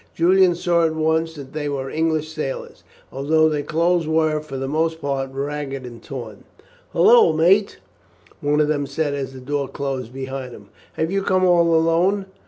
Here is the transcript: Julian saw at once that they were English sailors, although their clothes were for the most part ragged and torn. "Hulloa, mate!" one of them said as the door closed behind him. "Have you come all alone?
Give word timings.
Julian 0.15 0.55
saw 0.55 0.83
at 0.83 0.95
once 0.95 1.35
that 1.35 1.53
they 1.53 1.69
were 1.69 1.87
English 1.87 2.33
sailors, 2.33 2.83
although 3.11 3.47
their 3.47 3.61
clothes 3.61 4.07
were 4.07 4.39
for 4.41 4.57
the 4.57 4.67
most 4.67 4.99
part 4.99 5.29
ragged 5.31 5.85
and 5.85 6.01
torn. 6.01 6.43
"Hulloa, 6.91 7.37
mate!" 7.37 7.77
one 8.39 8.59
of 8.59 8.67
them 8.67 8.87
said 8.87 9.13
as 9.13 9.31
the 9.33 9.39
door 9.39 9.67
closed 9.67 10.11
behind 10.11 10.53
him. 10.53 10.69
"Have 10.93 11.11
you 11.11 11.21
come 11.21 11.43
all 11.45 11.75
alone? 11.75 12.25